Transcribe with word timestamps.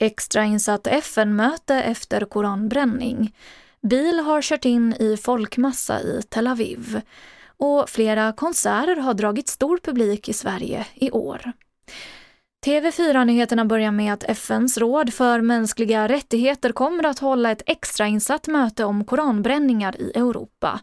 Extrainsatt 0.00 0.86
FN-möte 0.86 1.74
efter 1.74 2.24
koranbränning. 2.24 3.34
Bil 3.82 4.18
har 4.18 4.42
kört 4.42 4.64
in 4.64 4.92
i 4.92 5.16
folkmassa 5.16 6.00
i 6.00 6.22
Tel 6.28 6.46
Aviv. 6.46 7.00
Och 7.56 7.90
flera 7.90 8.32
konserter 8.32 8.96
har 8.96 9.14
dragit 9.14 9.48
stor 9.48 9.78
publik 9.78 10.28
i 10.28 10.32
Sverige 10.32 10.86
i 10.94 11.10
år. 11.10 11.52
TV4-nyheterna 12.64 13.64
börjar 13.64 13.90
med 13.90 14.12
att 14.12 14.24
FNs 14.24 14.78
råd 14.78 15.14
för 15.14 15.40
mänskliga 15.40 16.08
rättigheter 16.08 16.72
kommer 16.72 17.06
att 17.06 17.18
hålla 17.18 17.50
ett 17.50 17.62
extrainsatt 17.66 18.46
möte 18.46 18.84
om 18.84 19.04
koranbränningar 19.04 20.00
i 20.00 20.10
Europa. 20.14 20.80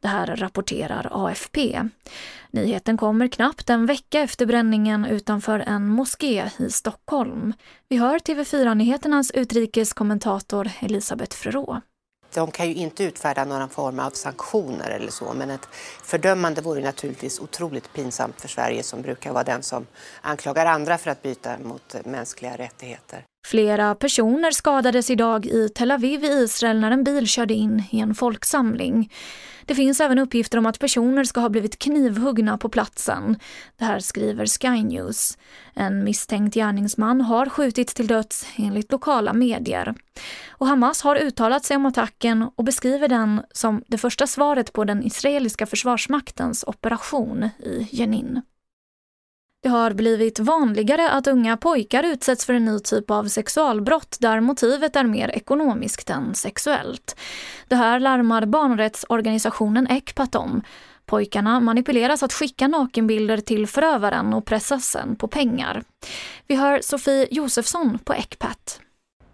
Det 0.00 0.08
här 0.08 0.26
rapporterar 0.26 1.08
AFP. 1.10 1.82
Nyheten 2.50 2.96
kommer 2.96 3.28
knappt 3.28 3.70
en 3.70 3.86
vecka 3.86 4.20
efter 4.20 4.46
bränningen 4.46 5.04
utanför 5.04 5.58
en 5.58 5.88
moské 5.88 6.50
i 6.58 6.70
Stockholm. 6.70 7.52
Vi 7.88 7.96
hör 7.96 8.18
TV4-nyheternas 8.18 9.30
utrikeskommentator 9.34 10.70
Elisabeth 10.80 11.36
Frerot 11.36 11.78
de 12.34 12.50
kan 12.50 12.68
ju 12.68 12.74
inte 12.74 13.04
utfärda 13.04 13.44
någon 13.44 13.68
form 13.68 13.98
av 13.98 14.10
sanktioner 14.10 14.90
eller 14.90 15.10
så, 15.10 15.32
men 15.32 15.50
ett 15.50 15.68
fördömande 16.02 16.62
vore 16.62 16.80
naturligtvis 16.80 17.40
otroligt 17.40 17.92
pinsamt 17.92 18.40
för 18.40 18.48
Sverige 18.48 18.82
som 18.82 19.02
brukar 19.02 19.32
vara 19.32 19.44
den 19.44 19.62
som 19.62 19.86
anklagar 20.20 20.66
andra 20.66 20.98
för 20.98 21.10
att 21.10 21.22
byta 21.22 21.58
mot 21.58 21.94
mänskliga 22.04 22.56
rättigheter. 22.56 23.24
Flera 23.44 23.94
personer 23.94 24.50
skadades 24.50 25.10
idag 25.10 25.46
i 25.46 25.68
Tel 25.68 25.90
Aviv 25.90 26.24
i 26.24 26.28
Israel 26.28 26.80
när 26.80 26.90
en 26.90 27.04
bil 27.04 27.28
körde 27.28 27.54
in 27.54 27.82
i 27.90 28.00
en 28.00 28.14
folksamling. 28.14 29.12
Det 29.66 29.74
finns 29.74 30.00
även 30.00 30.18
uppgifter 30.18 30.58
om 30.58 30.66
att 30.66 30.78
personer 30.78 31.24
ska 31.24 31.40
ha 31.40 31.48
blivit 31.48 31.78
knivhuggna 31.78 32.58
på 32.58 32.68
platsen. 32.68 33.38
Det 33.78 33.84
här 33.84 33.98
skriver 33.98 34.46
Sky 34.46 34.82
News. 34.82 35.38
En 35.74 36.04
misstänkt 36.04 36.54
gärningsman 36.54 37.20
har 37.20 37.46
skjutits 37.46 37.94
till 37.94 38.06
döds 38.06 38.46
enligt 38.56 38.92
lokala 38.92 39.32
medier. 39.32 39.94
Och 40.50 40.66
Hamas 40.66 41.02
har 41.02 41.16
uttalat 41.16 41.64
sig 41.64 41.76
om 41.76 41.86
attacken 41.86 42.50
och 42.56 42.64
beskriver 42.64 43.08
den 43.08 43.42
som 43.52 43.82
det 43.86 43.98
första 43.98 44.26
svaret 44.26 44.72
på 44.72 44.84
den 44.84 45.02
israeliska 45.02 45.66
försvarsmaktens 45.66 46.64
operation 46.66 47.48
i 47.58 47.88
Jenin. 47.90 48.42
Det 49.64 49.70
har 49.70 49.92
blivit 49.92 50.38
vanligare 50.38 51.10
att 51.10 51.26
unga 51.26 51.56
pojkar 51.56 52.02
utsätts 52.02 52.44
för 52.44 52.52
en 52.52 52.64
ny 52.64 52.78
typ 52.78 53.10
av 53.10 53.28
sexualbrott 53.28 54.16
där 54.20 54.40
motivet 54.40 54.96
är 54.96 55.04
mer 55.04 55.28
ekonomiskt 55.28 56.10
än 56.10 56.34
sexuellt. 56.34 57.16
Det 57.68 57.76
här 57.76 58.00
larmar 58.00 58.46
barnrättsorganisationen 58.46 59.86
Ecpat 59.86 60.34
om. 60.34 60.62
Pojkarna 61.06 61.60
manipuleras 61.60 62.22
att 62.22 62.32
skicka 62.32 62.68
nakenbilder 62.68 63.36
till 63.36 63.66
förövaren 63.66 64.34
och 64.34 64.44
pressas 64.44 64.84
sen 64.84 65.16
på 65.16 65.28
pengar. 65.28 65.82
Vi 66.46 66.54
hör 66.54 66.80
Sofie 66.82 67.28
Josefsson 67.30 67.98
på 67.98 68.12
Ecpat. 68.12 68.80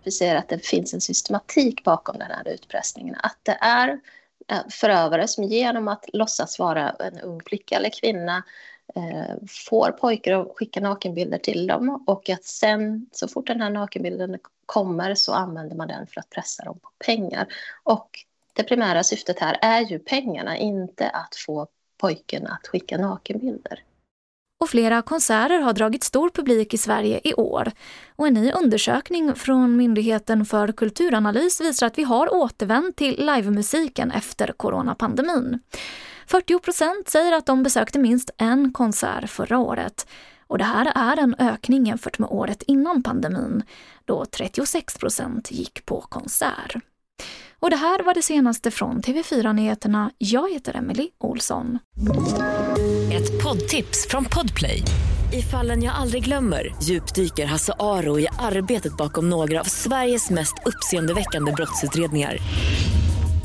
Vi 0.04 0.10
ser 0.10 0.36
att 0.36 0.48
det 0.48 0.66
finns 0.66 0.94
en 0.94 1.00
systematik 1.00 1.84
bakom 1.84 2.18
den 2.18 2.30
här 2.30 2.48
utpressningen. 2.48 3.16
Att 3.22 3.38
det 3.42 3.58
är 3.60 3.88
eh, 4.48 4.58
förövare 4.70 5.28
som 5.28 5.44
genom 5.44 5.88
att 5.88 6.04
låtsas 6.12 6.58
vara 6.58 6.90
en 6.90 7.20
ung 7.20 7.40
flicka 7.46 7.76
eller 7.76 8.00
kvinna 8.00 8.42
Eh, 8.96 9.36
får 9.48 9.90
pojkar 9.90 10.32
att 10.32 10.56
skicka 10.56 10.80
nakenbilder 10.80 11.38
till 11.38 11.66
dem 11.66 12.04
och 12.06 12.30
att 12.30 12.44
sen 12.44 13.06
så 13.12 13.28
fort 13.28 13.46
den 13.46 13.60
här 13.60 13.70
nakenbilden 13.70 14.38
kommer 14.66 15.14
så 15.14 15.32
använder 15.32 15.76
man 15.76 15.88
den 15.88 16.06
för 16.06 16.20
att 16.20 16.30
pressa 16.30 16.64
dem 16.64 16.78
på 16.82 16.90
pengar. 17.06 17.46
Och 17.82 18.10
det 18.52 18.62
primära 18.62 19.02
syftet 19.02 19.38
här 19.38 19.58
är 19.62 19.80
ju 19.80 19.98
pengarna, 19.98 20.56
inte 20.56 21.08
att 21.08 21.36
få 21.46 21.66
pojken 21.98 22.46
att 22.46 22.66
skicka 22.66 22.98
nakenbilder. 22.98 23.84
Och 24.60 24.70
flera 24.70 25.02
konserter 25.02 25.60
har 25.60 25.72
dragit 25.72 26.04
stor 26.04 26.30
publik 26.30 26.74
i 26.74 26.78
Sverige 26.78 27.20
i 27.24 27.34
år. 27.34 27.72
Och 28.16 28.26
en 28.26 28.34
ny 28.34 28.52
undersökning 28.52 29.34
från 29.34 29.76
Myndigheten 29.76 30.44
för 30.44 30.72
kulturanalys 30.72 31.60
visar 31.60 31.86
att 31.86 31.98
vi 31.98 32.02
har 32.02 32.34
återvänt 32.34 32.96
till 32.96 33.26
livemusiken 33.26 34.10
efter 34.10 34.52
coronapandemin. 34.52 35.60
40 36.30 36.58
procent 36.58 37.08
säger 37.08 37.32
att 37.32 37.46
de 37.46 37.62
besökte 37.62 37.98
minst 37.98 38.30
en 38.38 38.72
konsert 38.72 39.30
förra 39.30 39.58
året. 39.58 40.06
Och 40.46 40.58
det 40.58 40.64
här 40.64 40.92
är 40.94 41.16
en 41.16 41.34
ökning 41.38 41.86
jämfört 41.86 42.18
med 42.18 42.28
året 42.30 42.62
innan 42.62 43.02
pandemin, 43.02 43.62
då 44.04 44.24
36 44.24 44.98
procent 44.98 45.50
gick 45.50 45.86
på 45.86 46.00
konsert. 46.00 46.76
Och 47.60 47.70
det 47.70 47.76
här 47.76 48.02
var 48.02 48.14
det 48.14 48.22
senaste 48.22 48.70
från 48.70 49.00
TV4 49.00 49.52
Nyheterna. 49.52 50.10
Jag 50.18 50.52
heter 50.52 50.76
Emily 50.76 51.08
Olsson. 51.18 51.78
Ett 53.12 53.42
poddtips 53.42 54.08
från 54.08 54.24
Podplay. 54.24 54.82
I 55.32 55.42
fallen 55.42 55.82
jag 55.82 55.94
aldrig 55.94 56.24
glömmer 56.24 56.74
djupdyker 56.82 57.46
Hasse 57.46 57.72
Aro 57.78 58.18
i 58.18 58.26
arbetet 58.38 58.96
bakom 58.96 59.30
några 59.30 59.60
av 59.60 59.64
Sveriges 59.64 60.30
mest 60.30 60.54
uppseendeväckande 60.66 61.52
brottsutredningar 61.52 62.36